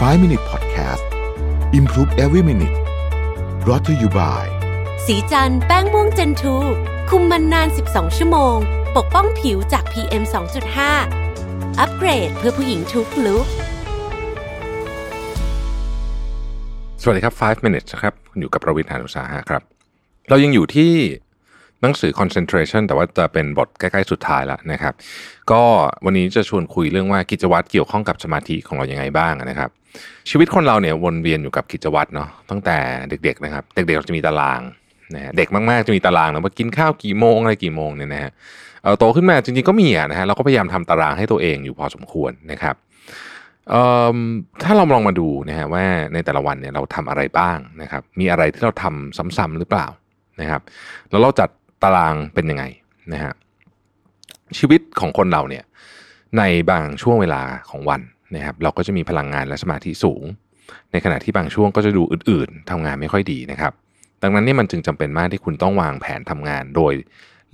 [0.00, 1.04] 5 Minute Podcast
[1.72, 2.76] Improve Every Minute
[3.64, 4.44] brought to you by
[5.06, 6.56] สีจันแป้งม่วงเจนทู
[7.10, 8.56] คุมมันนาน 12 ชั่วโมง
[8.96, 10.22] ปกป้องผิวจาก PM
[11.00, 13.46] 2.5 อัปเกรดเพื่อผู้หญิงทุกลุก
[17.02, 19.62] สวัสดีครับ 5 minutes นะครับคุณอยู่กับประวิทยานุสาหะครับ
[20.28, 20.92] เรายังอยู่ที่
[21.82, 24.94] หนังสือ concentration แต่ว่าจะเป็นบทใกล้ๆสุดท้ายแล้วนะครับ
[25.50, 25.62] ก็
[26.04, 29.70] วันนี้จะชวนคุยเรื่องว่ากิจวัตรเกี่ยวข้องกับสมาธิของเรายังไงบ้างนะครับ
[30.30, 32.76] ชีวิตคนเราเนี่ยวนเวียนอยู่กับกิจวัตรเนาะตั้งแต่
[33.08, 34.60] เด็กๆนะครับ เด็กๆเราจะมีตาราง
[35.14, 38.32] นะเด็กมากๆจะมีตารางนะว่ากินข้าวกี่โมงอะไรกี่โมงเนี่ยนะฮะ
[38.82, 42.76] เออโตขึ้นมาจริงๆก็มีอะนะฮะเราก็พยายามทำตารางให้ตัวเองอยู่พอสมควรนะครับ
[43.70, 43.82] เอ่
[44.14, 44.18] อ
[44.62, 49.86] ถ้าเราลองมาดูนะฮะว่าในแต่ละวันเนี่ยเราทำอะไรบ้างนะครับ มีอะไรที่เราทำซ้ำๆหรือเปล่า
[50.40, 50.60] นะครับ
[51.10, 51.48] แล้วเราจัด
[51.82, 52.64] ตารางเป็นยังไง
[53.12, 53.32] นะฮะ
[54.58, 55.64] ชีวิตของคนเราเนี่ย
[56.38, 58.00] ในบางช่วงเวลาของวัน
[58.34, 60.22] นะครับเราก็จะมีพลังงานและสมาธิสูง
[60.92, 63.72] ในขณะที่บางช่วงก็จะดูอื่นๆทำงานไม่ค่อยดีนะครับ
[64.22, 66.92] ดังนั้นนี่มันจึงจำเป็นมากที่คุณต้องวางแผนทำงาน โดย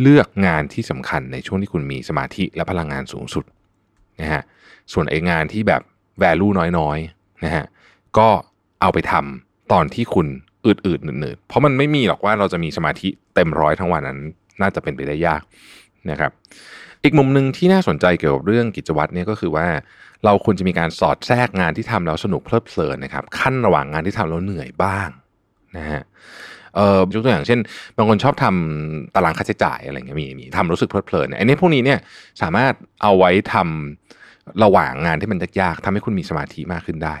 [0.00, 3.44] เลือกงานที่สำคัญในช่วงที่คุณมีสมาธิและพลังงานสูงสุด
[4.20, 4.42] นะฮะ
[4.92, 5.82] ส่วนไอ้งานที่แบบ
[6.22, 7.64] value น้อยๆนะฮะ
[8.18, 8.28] ก็
[8.80, 10.26] เอาไปทำตอนที่คุณ
[10.66, 14.18] อืดๆหนืดๆเพราะมันไม่มีหรอกว่าเราจะมีสมาธิเต็มร้อยทั้งวันนั้น
[14.60, 15.42] น่าจะเป็นไปได้ยาก
[16.10, 16.30] นะครับ
[17.04, 19.66] อีกมุมหนึ่งที่น่าสนใจเกี่ยวกับเรื่องกิจวัตรเนี่ยก็คือว่า
[20.24, 25.08] เราควรจะมีการสอดแทรกงานที่ทำแล้วสนุกเพลิดเพลินนะครับขั้นระหว่างงานที่ทำแล้วเหนื่อยบ้าง
[25.76, 26.02] นะฮะ
[26.76, 27.60] เอ่อยกตัวอย่างเช่น
[27.96, 31.98] บางคนชอบทำตารางค่าใช้จ่ายอะไรเงี้ยมีมีทำรู้สึกเพลิดเพลินเนี่ยอันนี้พวกนี้เนี่ย
[32.42, 37.16] สามารถเอาไว้ทำระหว่างงานที่มันยากๆทำให้คุณมีสมาธิมากขึ้นได้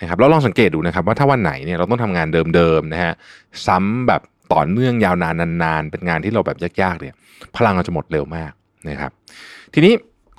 [0.00, 3.12] นะครับแล้วลองสังเกตดูนะครับว่าถ้าวันไหนเนี่ยเราต้องทำงานเดิมๆนะฮะ
[3.66, 7.14] ซ้ำแบบต่อเนื่องยาวนานนานๆ เป็นงานที่เราแบบยากๆเนี่ย
[7.56, 8.52] พลังเราจะหมดเร็วมาก
[8.88, 9.10] นะครับ
[9.74, 9.92] ทีนี้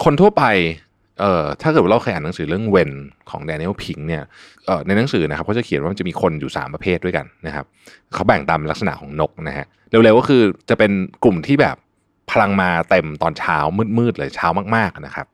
[0.04, 0.44] คนทั่วไป
[1.20, 2.92] เอ่อถ้าเกิดเราเคยอ่านหนังสือเรื่องเวน
[3.30, 4.24] ของแดเนียลพิงเนี่ย
[4.66, 7.66] เอ่อในหนังสือนะครับเขาจะเขียนว่ามันจะมีคนอยู่ 3 ประเภทด้วยกันนะครับ
[8.14, 10.92] เขาแบ่งตามลักษณะของนกนะฮะเร็วๆก็คือจะเป็น
[11.24, 11.76] กลุ่มที่แบบ
[12.32, 13.58] พลังมาเต็มตอนเช้า
[13.98, 15.28] มืดๆเลยเช้ามากๆนะครับ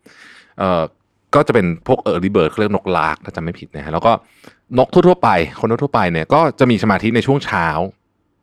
[0.59, 0.81] เอ่อ
[1.37, 4.11] ก็จะเป็นพวกเออร์ลี่เบิร์ดเรียกนกลากถ้าจำไม่ผิดนะฮะแล้วก็
[4.77, 7.67] นกทั่วๆไป คนทั่วไปเนี่ยก็จะมีสมาธิในช่วงเช้า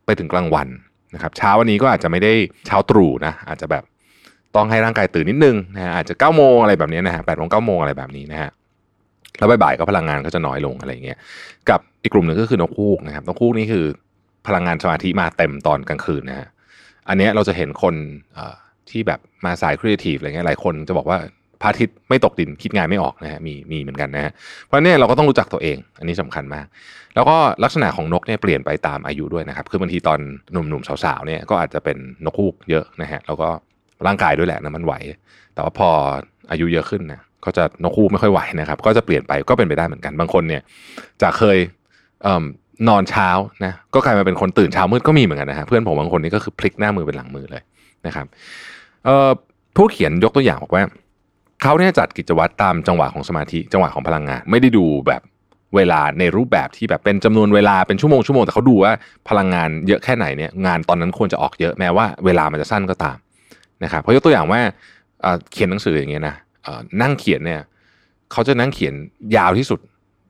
[0.07, 0.69] ไปถึงกลางวัน
[1.15, 2.33] นะครับเช้าวันนี้ก็อาจจะไม่ได้
[2.67, 3.85] เช้าตรู่นะอาจจะแบบ
[4.57, 8.51] ต้องให้ร่างกายตื่นนิดนึงนะฮะอาจจะ9ก้าโมงอะไรแบบนี้นะฮะแปดโมงเก้าโมงอะไรแบบนี้นะฮะ
[9.39, 11.19] แล้วบ่ายๆก็พลังงานก็จะน้อยลงอะไรเงี้ย
[11.71, 13.85] กับอีกกลุ่มหนึ่งก็คือนกคูกนะครับนกคูกนี่คือ
[14.47, 16.49] พลังงานสมาธิมาเต็มตอนกลางคืนนะฮะ
[17.09, 17.95] อันเนี้ยเราจะเห็นคน
[18.91, 21.19] ที่แบบมาสายครีเอทีฟอะไรเงี้ยหลายคนจะบอกว่า
[21.65, 24.33] พระอาทิตย์ไม่ตกดินคิดงานไม่ออกนะฮะมีมีเหมือนกันนะฮะ
[24.65, 26.67] เพราะเนี่ยเราก็ต้องรู้จักตัวเอง อันนี้สำคัญมาก
[27.15, 30.19] แล้วก็ลักษณะของนกเนี่ยเปลี่ยนไปตามอายุด้วยนะครับคือบางทีตอน
[30.53, 33.49] หนุ่มๆสาวๆเนี่ยก็อาจจะเป็นนกฮูกเยอะนะฮะแล้วก็
[34.07, 34.95] ร่างกายด้วยแหละนะมันไหว
[35.55, 35.89] แต่ว่าพอ
[36.51, 40.63] อายุเยอะขึ้นนะก็จะนกฮูกไม่ค่อยไหวนะครับ ก็จะเปลี่ยนไปก็เป็นไปได้เหมือนกันบางคนเนี่ย
[41.23, 41.59] จะเคย
[42.89, 43.29] นอนเช้า
[43.65, 47.63] นะก็กลายมาเป็นคนตื่นเช้ามืดก็มีเหมือนกันนะฮะเพื่อนผมบางคนนี่ก็คือพลิกหน้ามือเป็นหลังมือเลย
[48.07, 48.27] นะครับ
[49.77, 50.83] ผู้เขียนยกตัวอย่างบอกว่า
[51.65, 55.23] เขาเนี่ยจัดกิจวัตรตามจังหวะของสมาธิจังหวะของพลังงาน ไม่ได้ดูแบบ
[55.77, 58.93] เวลาในรูปแบบที่แบบเป็นจำนวนเวลาเป็นชั่วโมงชั่วโมงแต่เขาดูว่า
[59.29, 63.17] พลังงานเยอะแค่ไหนเนี่ยงานตอนนั้นควรจะออกเยอะแม้ว่าเวลามันจะสั้นก็ตาม
[63.85, 64.61] นะครับเพราะยกตัวอย่างว่า
[65.53, 66.35] เขียนหนังสืออย่างเงี้ยนะ
[67.03, 67.61] นั่งเขียนเนี่ย
[68.33, 68.95] เขาจะนั่งเขียน
[69.37, 69.81] ยาวที่สุด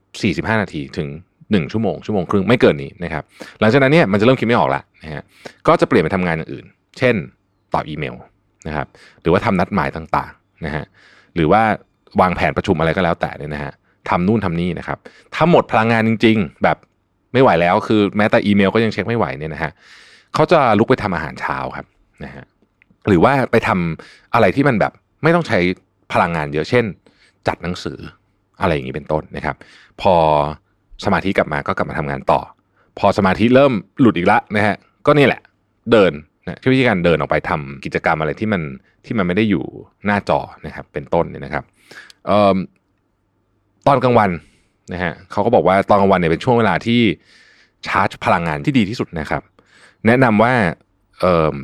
[0.05, 1.09] 45 นาทีถึง
[1.41, 3.23] 1 ชั่วโมงชั่วโมงครึ่งไม่เกินนี้นะครับ
[3.61, 5.23] หลังจากนั้นเนี่ยมันจะเริ่มคิดไม่ออกละนะฮะ
[5.67, 6.65] ก็จะเปลี่ยนไปทำงานอย่างอื่น
[6.99, 7.15] เช่น
[7.75, 8.15] ตอบอีเมล
[8.67, 8.87] นะครับ
[9.21, 10.85] หรือว่าทำนัดหมายต่างๆนะฮะ
[11.35, 11.63] หรือว่า
[12.21, 13.73] วางแผนประชุมอะไรก็แล้วแต่เนี่ยนะฮะ
[14.09, 14.99] ทำนู่นทำนี่นะครับ
[15.35, 16.77] ถ้าหมดพลังงานจริง ๆ แบบ
[17.33, 19.73] ไม่ไหวแล้วคือแม้แต่อีเมลก็ยังเช็คไม่ไหวเนี่ยนะฮะ
[20.35, 21.87] เขาจะลุกไปทำอาหารเช้าครับ
[22.25, 22.45] นะฮะ
[23.09, 24.93] หรือว่าไปทำอะไรที่มันแบบ
[25.23, 25.59] ไม่ต้องใช้
[26.13, 26.85] พลังงานเยอะเช่น
[27.49, 27.99] จัดหนังสือ
[28.61, 29.57] อะไรอย่างนี้เป็นต้นนะครับ
[30.01, 30.15] พอ
[31.05, 32.41] สมาธิกลับมาก็กลับมาทำงานต่อ
[32.99, 35.41] พอสมาธิเริ่มหลุดอีกแล้วนะฮะก็นี่แหละ
[35.93, 36.13] เดิน
[36.47, 38.63] นะวิธีการเดินออกไปทำกิจกรรมอะไรที่มัน
[39.05, 39.65] ที่มันไม่ได้อยู่
[40.07, 41.65] หน้าจอนะครับเป็นต้นเนี่ยนะครับ
[42.31, 42.57] ออ
[43.87, 44.31] ตอนกลางวัน
[44.93, 47.01] นะฮะเขาก็บอกว่าตอนกลางวันเนี่ยเป็นช่วงเวลาที่
[47.87, 49.43] ชาร์จพลังงานที่ดีที่สุดนะครับ
[50.07, 50.53] แนะนำว่า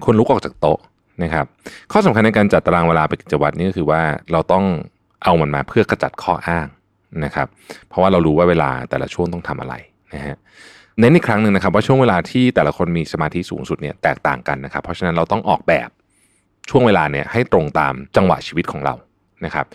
[0.05, 0.79] คนลุกออกจากโต๊ะ
[1.23, 1.47] นะครับ
[1.93, 4.03] ข้อสำคัญในการจัดตารางเวลาไปกิจวัตรนี่ก็คือว่า
[4.33, 4.65] เราต้อง
[5.25, 6.67] เอามันมาเพื่อกระจัดข้ออ้าง
[7.25, 7.47] นะครับ
[7.89, 9.75] เพราะว่าเรารู้ว่าเวลาแต่ละช่วงต้องทำอะไร
[10.15, 10.37] นะฮะ
[11.01, 15.89] เน้นอีกครั้งหนึ่งนะครับว่าช่วงเวลาที่แต่ละคนมีสมาธิสูงสุดเนี่ยแตกต่างกันนะครับ เพราะฉะนั้นเราต้องออกแบบ
[16.71, 18.95] ช่วงเวลาเนี่ยให้ตรงตามจังหวะชีวิตของเรา
[19.45, 19.67] นะครับ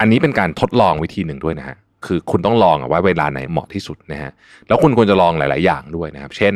[0.00, 4.30] อันนี้เป็นการทดลองวิธีหนึ่งด้วยนะฮะคือคุณต้องลองว่าเวลาไหนเหมาะที่สุดนะฮะ
[4.68, 6.54] แล้วคุณควรจะลองหลาย ๆ อย่างด้วยนะครับ เช่น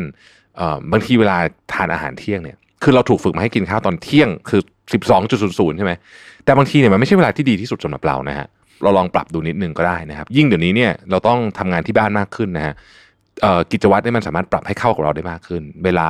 [0.93, 1.37] บางทีเวลา
[1.73, 4.61] ทานอาหารเที่ยงเนี่ยคือเราถูกฝึกมาให้กินข้าวตอนเที่ยงคือ
[5.15, 5.93] 12.00 ใช่ไหม
[6.45, 8.47] แต่บางทีเนี่ยมันไม่ใช่เวลาที่ดีที่สุดสำหรับเรานะฮะ
[8.83, 12.75] เราลองปรับดูนิดนึงก็ได้นะครับ ยิ่งเดี๋ยวนี้เนี่ยเราต้องทำงานที่บ้านมากขึ้นนะฮะ
[13.73, 16.09] กิจวัตรนี่มันสามารถปรับให้เข้ากับเราได้มากขึ้น เวลา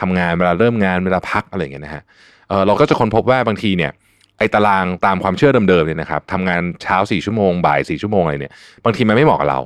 [0.00, 2.02] ทำงานเวลาเริ่มงานเวลาพักอะไรอย่างเงี้ยนะฮะ
[2.48, 3.92] เเราก็จะค้นพบว่าบางทีเนี่ย
[4.38, 8.52] ไอ้ตารางตามความเชื่อเดิมๆเนี่ยนะครับทำงานเช้าสี่ชั่วโมงบ่ายสี่ชั่วโมงอะไรเนี่ย
[8.84, 9.60] บางทีมันไม่เหมาะกับเรา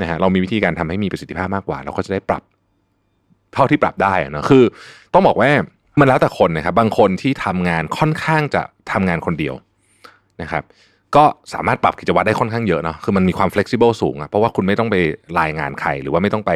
[0.00, 2.42] นะฮะเรามีวิธีการทำให้มีประสิทธิภาพมากกว่า เราก็จะได้ปรับ
[3.54, 4.64] เท่าที่ปรับได้นะคือ
[5.14, 5.50] ต้องบอกว่า
[5.98, 8.62] มันแล้วแต่คนนะครับบางคนที่ทำงานค่อนข้างจะ
[8.92, 9.54] ทำงานคนเดียว
[10.42, 10.62] นะครับ
[11.16, 11.24] ก็
[11.54, 14.96] สามารถปรับกิจวัตรได้ค่อนข้างเยอะเนาะคือมันมีความ flexible สูงอะเพราะว่าคุณไม่ต้องไป
[15.40, 16.52] รายงานใคร หรือว่าไม่ต้องไป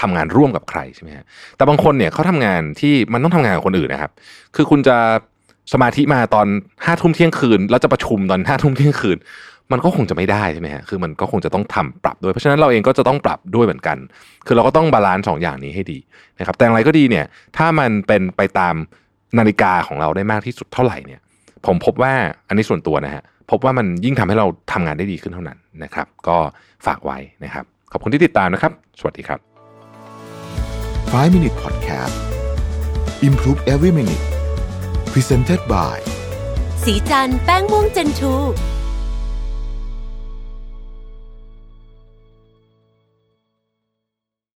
[0.00, 1.24] ทำงานร่วมกับใครใช่ไหมฮะ
[1.56, 4.12] แต่บางคนเนี่ยเขาทำงานที่มันต้องทำงานกับคนอื่นนะครับ
[4.56, 4.96] คือคุณจะ
[5.72, 6.46] สมาธิมาตอน
[6.84, 9.18] ห้าทุ่มเที่ยงคืนแล้วจะประชุมตอนห้าทุ่มเที่ยงคืน
[9.72, 13.98] มันก็คงจะไม่ได้ใช่ไหมฮะคือมันก็คงจะต้องทำปรับด้วยเพราะฉะนั้นเราเองก็จะต้องปรับด้วยเหมือนกัน
[14.46, 15.98] คือเราก็ต้องบาลานซ์สองอย่างนี้ให้ดี
[16.38, 18.74] นะครับแต่อย่างไรก็ดีเนี่ยถ้ามันเป็นไปตาม
[19.38, 21.20] นาฬิกาของเราได้มากที่สุดเท่าไหร่เนี่ย
[21.66, 22.12] ผมพบว่า
[22.48, 26.36] อันนี้ส่วนตัวนะฮะ พบว่ามันยิ่งทำให้เราทำงานได้ดีขึ้นเท่านั้นนะครับ ก็
[26.86, 29.40] ฝากไว้นะครับ ขอบคุณที่ติดตามนะครับ สวัสดีครับ
[31.12, 32.16] 5 Minute Podcast
[33.28, 34.24] Improve Every Minute
[35.12, 35.96] Presented by
[36.84, 38.34] สีจันแป้งม่วงเจนทู